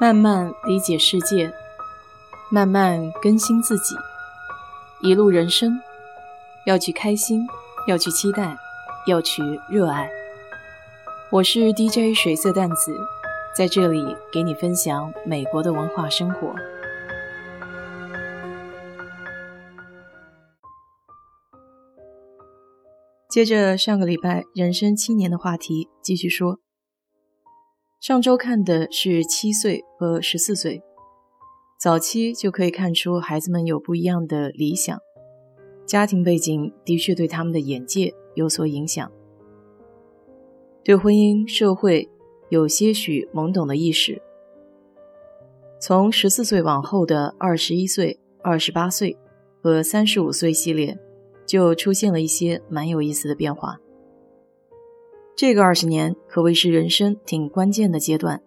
[0.00, 1.52] 慢慢理解世界，
[2.50, 3.94] 慢慢更新自己。
[5.02, 5.78] 一路人生，
[6.64, 7.46] 要去开心，
[7.86, 8.56] 要去期待，
[9.06, 10.10] 要去热爱。
[11.30, 12.98] 我是 DJ 水色淡子，
[13.54, 16.54] 在这里给你分享美国的文化生活。
[23.28, 26.58] 接着上个礼拜人生七年的话题继续说。
[28.00, 30.82] 上周看的是七岁和十四岁，
[31.78, 34.98] 早期就可以看出孩子们有不一样的理想，
[35.84, 39.12] 家庭背景的确对他们的眼界有所影响，
[40.82, 42.08] 对婚姻、社会
[42.48, 44.22] 有些许懵懂的意识。
[45.78, 49.18] 从十四岁往后的二十一岁、二十八岁
[49.62, 50.98] 和三十五岁系列，
[51.44, 53.78] 就出现了一些蛮有意思的变化。
[55.40, 58.42] 这个二十年可谓是人生挺关键的阶段。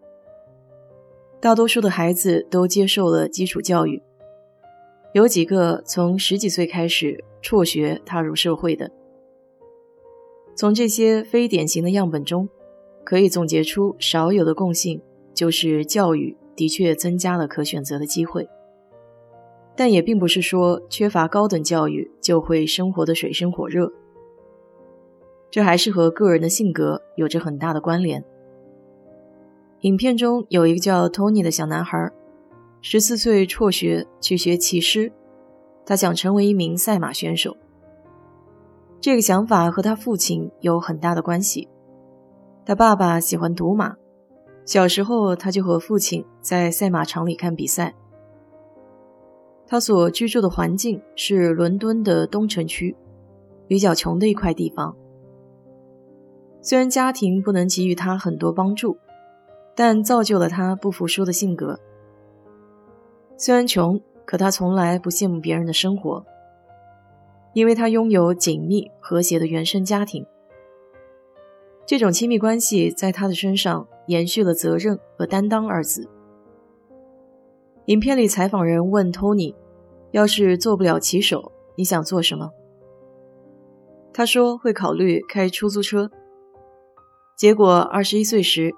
[1.41, 3.99] 大多数的孩子都接受了基础教育，
[5.11, 8.91] 有几个从十几岁开始辍学踏入社会的。
[10.55, 12.47] 从这些非典型的样本中，
[13.03, 15.01] 可以总结出少有的共性，
[15.33, 18.47] 就是教育的确增加了可选择的机会。
[19.75, 23.91] 但也并不是说缺乏高等教育就会生活的水深火热。
[25.53, 28.25] 这还是和个人的性格有着很大的关联。
[29.81, 32.11] 影片中有一个叫 Tony 的小男孩，
[32.81, 35.11] 十四岁辍学去学骑师，
[35.85, 37.55] 他想成为一名赛马选手。
[38.99, 41.69] 这个想法和他父亲有很大的关系。
[42.65, 43.95] 他爸爸喜欢赌马，
[44.65, 47.93] 小时候他就和父亲在赛马场里看比赛。
[49.67, 52.95] 他所居住的环境是伦敦的东城区，
[53.67, 54.95] 比较穷的一块地方。
[56.63, 58.97] 虽然家庭不能给予他很多帮助，
[59.75, 61.77] 但造就了他不服输的性格。
[63.35, 66.25] 虽然穷，可他从来不羡慕别人的生活，
[67.53, 70.25] 因为他拥有紧密和谐的原生家庭。
[71.85, 76.07] 这种亲密关系在他的身上延续了责任和担当二字。
[77.87, 82.51] 影片里采访人问 Tony：“：“ 要是做不了骑手，你想做什么？”
[84.13, 86.09] 他说：“会考虑开出租车。”
[87.35, 88.73] 结果，二十一岁时，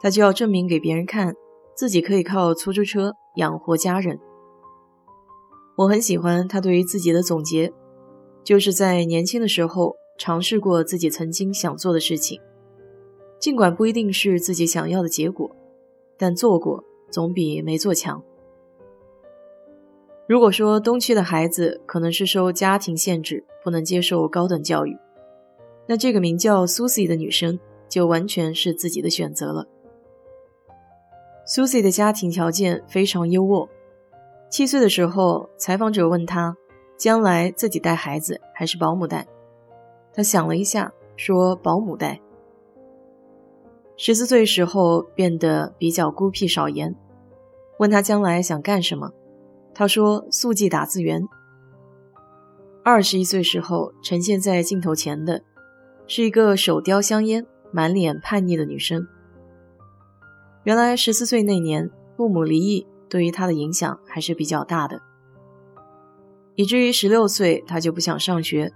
[0.00, 1.34] 他就要证明给别人看，
[1.76, 4.18] 自己可以靠出租车养活家人。
[5.76, 7.72] 我很喜欢他对于自己的总结，
[8.42, 12.40] 就是在年轻的时候尝试过自己曾经想做的事情，
[13.38, 15.54] 尽管不一定是自己想要的结果，
[16.16, 18.22] 但做过总比没做强。
[20.26, 24.96] 如果说东区的孩子可能是受家庭限制，不能接受高等教育，
[25.86, 27.58] 那这个名叫 Susie 的女生。
[27.88, 29.66] 就完全是自己的选择了。
[31.46, 33.68] Susie 的家庭条件非常优渥。
[34.50, 36.56] 七岁的时候，采访者问他，
[36.96, 39.26] 将来自己带孩子还是保姆带？
[40.12, 42.20] 他想了一下，说保姆带。
[43.96, 46.94] 十四岁时候变得比较孤僻少言。
[47.78, 49.12] 问他将来想干什么，
[49.74, 51.22] 他说速记打字员。
[52.82, 55.42] 二十一岁时候呈现在镜头前的，
[56.06, 57.46] 是一个手叼香烟。
[57.72, 59.06] 满脸叛逆的女生。
[60.64, 65.00] 原来十四岁那年，父母离异，对于她的影响还是比较大的，
[66.56, 68.72] 以至于十六岁她就不想上学，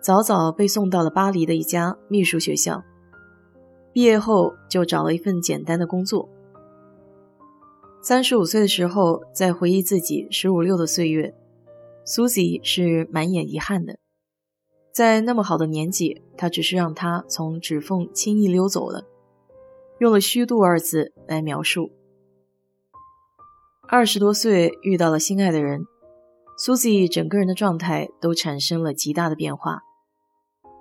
[0.00, 2.82] 早早被送到了巴黎的一家秘书学校。
[3.92, 6.28] 毕业后就找了一份简单的工作。
[8.02, 11.34] 三十五岁的时候，在回忆自己十五六的岁月
[12.04, 13.96] ，Susie 是满眼遗憾的。
[14.94, 19.02] 在那么好的年纪，他只是让他从指缝轻易溜走了，
[19.98, 21.90] 用了“虚度”二字来描述。
[23.88, 25.84] 二十多岁遇到了心爱的人
[26.56, 29.80] ，Susie 整个人的状态都产生了极大的变化，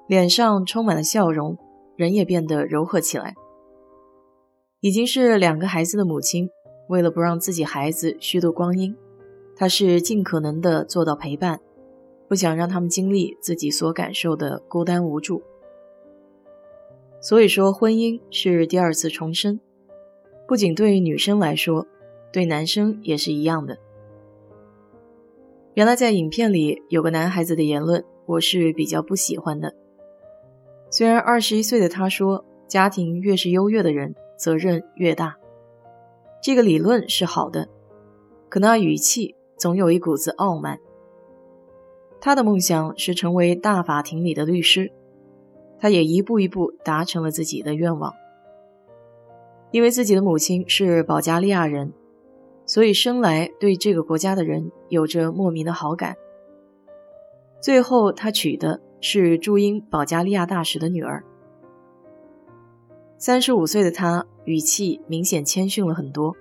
[0.07, 1.57] 脸上充满了笑容，
[1.95, 3.33] 人也变得柔和起来。
[4.81, 6.47] 已经是两个孩子的母亲，
[6.87, 8.95] 为了不让自己孩子虚度光阴，
[9.55, 11.59] 她是尽可能的做到陪伴。
[12.33, 15.43] 不想让他们经历自己所感受的孤单无助，
[17.21, 19.59] 所以说婚姻是第二次重生，
[20.47, 21.85] 不仅对于女生来说，
[22.31, 23.77] 对男生也是一样的。
[25.75, 29.75] 原来在影片里有个男孩子的言论，我是比较不喜欢的。
[30.89, 35.37] 虽然二十一岁的他说，家庭越是优越的人，责任越大，
[36.41, 37.69] 这个理论是好的，
[38.49, 40.79] 可那语气总有一股子傲慢。
[42.25, 44.93] 他的梦想是成为大法庭里的律师，
[45.77, 48.13] 他也一步一步达成了自己的愿望。
[49.71, 51.91] 因为自己的母亲是保加利亚人，
[52.65, 56.15] 所以生来对这个国家的人有着莫名的好感。
[57.59, 61.25] 最后，他娶的是驻英保加利亚大使的女儿。
[63.17, 66.33] 三十五岁的他，语气明显谦逊了很多，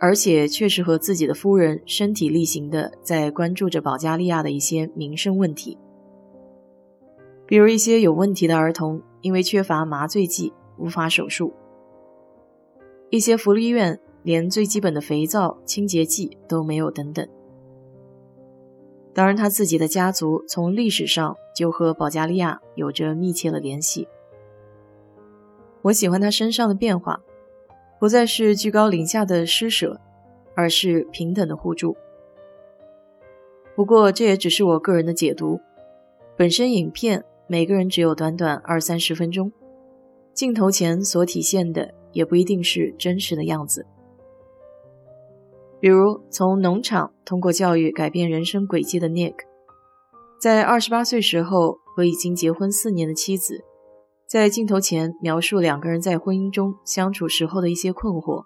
[0.00, 5.76] 而且确实和自己的夫人身体力行的在关注着保加利亚的一些民生问题，
[7.46, 11.52] 比如一些有问题的儿童因为缺乏麻醉剂无法手术，
[13.10, 17.26] 一些福利院连最基本的肥皂、清洁剂都没有等等。
[19.14, 24.06] 当然，他自己的家族从历史上就和保加利亚有着密切的联系。
[25.82, 27.20] 我喜欢他身上的变化，
[27.98, 30.00] 不再是居高临下的施舍，
[30.54, 31.96] 而是平等的互助。
[33.74, 35.60] 不过，这也只是我个人的解读。
[36.36, 39.52] 本身影片每个人只有短短二三十分钟，
[40.32, 43.86] 镜头前所体现的也不一定是真实的样子。
[45.80, 49.34] 比如，从农场通过教育改变人生轨迹的 Nick，
[50.40, 53.64] 在二十八岁时候和已经结婚四年的妻子。
[54.28, 58.44] 在镜头前描述两个人在婚姻中相处时候的一些困惑，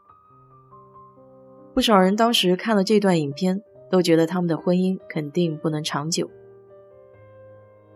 [1.74, 6.30] 不少人当时看了这段影片，都觉得他们的婚姻肯定不能长久。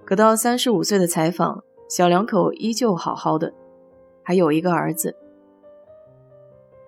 [0.04, 3.54] 可到三十五岁的采访，小两口依旧好好的，
[4.24, 5.14] 还有一个儿子。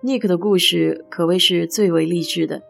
[0.03, 2.61] Nick 的故事可谓是最为励志的。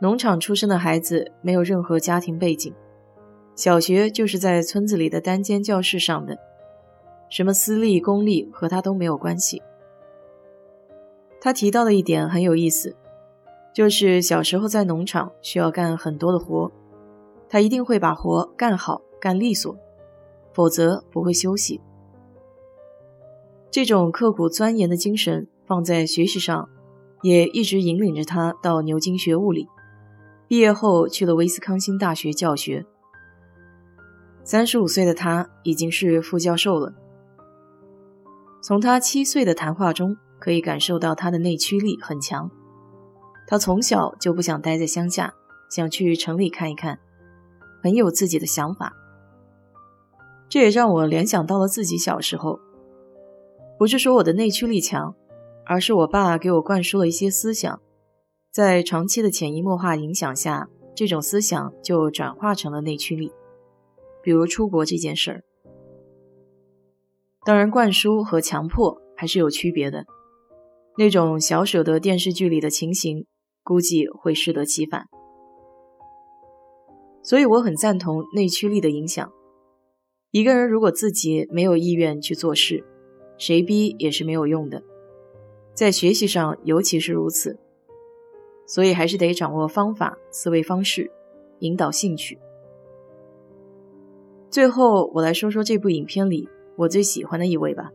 [0.00, 2.72] 农场出生的孩子没有任何家庭背景，
[3.54, 6.38] 小学就是在村子里的单间教室上的。
[7.28, 9.62] 什么私立、公立和他都没有关系。
[11.40, 12.96] 他提到的一点很有意思，
[13.72, 16.72] 就是小时候在农场需要干很多的活，
[17.48, 19.76] 他一定会把活干好、干利索，
[20.52, 21.80] 否则不会休息。
[23.70, 26.68] 这种刻苦钻研的精神放在学习上，
[27.22, 29.68] 也一直引领着他到牛津学物理，
[30.48, 32.86] 毕业后去了威斯康星大学教学。
[34.42, 36.94] 三十五岁的他已经是副教授了。
[38.66, 42.50] 从他七岁的谈话中可以感受到他的内驱力很强。
[43.46, 45.32] 他从小就不想待在乡下，
[45.70, 46.98] 想去城里看一看，
[47.80, 48.92] 很有自己的想法。
[50.48, 52.58] 这也让我联想到了自己小时候。
[53.78, 55.14] 不是说我的内驱力强，
[55.64, 57.80] 而是我爸给我灌输了一些思想，
[58.50, 63.30] 在长期的潜移默化影响下，这种思想就转化成了内驱力。
[64.24, 65.44] 比如出国这件事儿。
[67.46, 70.04] 当然，灌输和强迫还是有区别的。
[70.98, 73.24] 那种小舍得电视剧里的情形，
[73.62, 75.04] 估计会适得其反。
[77.22, 79.32] 所以我很赞同内驱力的影响。
[80.32, 82.84] 一个人如果自己没有意愿去做事，
[83.38, 84.82] 谁逼也是没有用的。
[85.72, 87.60] 在学习上尤其是如此。
[88.66, 91.12] 所以还是得掌握方法、思维方式，
[91.60, 92.40] 引导兴趣。
[94.50, 96.48] 最后，我来说说这部影片里。
[96.76, 97.90] 我最喜欢的一位吧，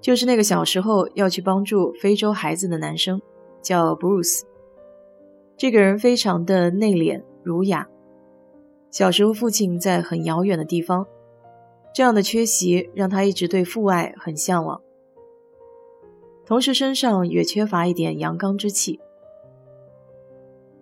[0.00, 3.20] 就是那个小时候要去帮助非洲孩子的男生，
[3.62, 4.42] 叫 Bruce。
[5.56, 7.88] 这个人非常的内敛儒雅。
[8.90, 11.06] 小时候父亲在很遥远的地方，
[11.94, 14.80] 这样的缺席让他一直对父爱很向往，
[16.44, 19.00] 同时身上也缺乏一点阳刚之气。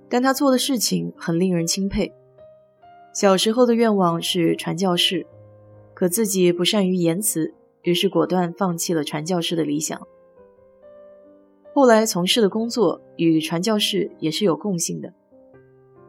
[0.09, 2.13] 但他做的事情很令人钦佩。
[3.13, 5.27] 小时候的愿望是传教士。
[5.95, 10.01] 可自己不善于言辞，于是果断放弃了传教士的理想。
[11.73, 15.13] 后来从事的工作与传教士也是有共性的，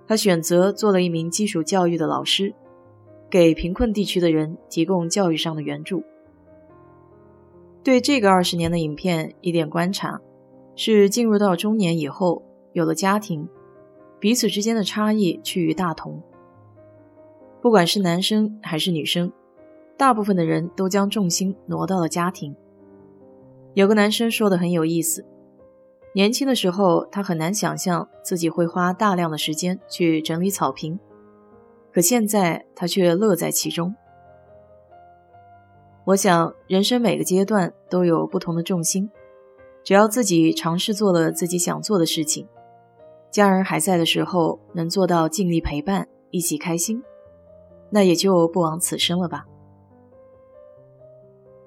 [0.08, 2.54] 他选择做了一名基础教育的老师，
[3.30, 6.04] 给贫困地区的人提供教育上的援助。
[7.84, 10.20] 对这个二十年的影片一点观察，
[10.76, 13.48] 是进入到中年以后有了家庭，
[14.20, 16.22] 彼此之间的差异趋于大同，
[17.62, 19.32] 不管是男生还是女生。
[19.98, 22.56] 大部分的人都将重心挪到了家庭。
[23.74, 25.26] 有个男生说的很有意思：
[26.14, 31.00] 年轻的时候，他很难想象自己会花大量的时间去整理草坪，
[31.94, 33.96] 可现在他却乐在其中。
[36.06, 39.10] 我想，人生每个阶段都有不同的重心，
[39.84, 42.48] 只要自己尝试做了自己想做的事情，
[43.32, 47.04] 家人还在的时候能做到尽力陪伴，一起开心，
[47.90, 49.48] 那也就不枉此生了吧。